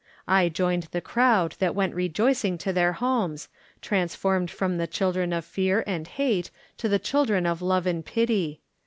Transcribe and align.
I 0.27 0.49
joined 0.49 0.87
the 0.89 0.99
crowd 0.99 1.55
that 1.59 1.75
went 1.75 1.93
rejoicing 1.93 2.57
to 2.57 2.73
their 2.73 2.93
homes, 2.93 3.49
transformed 3.83 4.49
from 4.49 4.79
the 4.79 4.87
children 4.87 5.31
of 5.31 5.45
fear 5.45 5.83
and 5.85 6.07
hate 6.07 6.49
to 6.77 6.89
the 6.89 6.97
children 6.97 7.45
of 7.45 7.61
love 7.61 7.85
and 7.85 8.03
pity. 8.03 8.61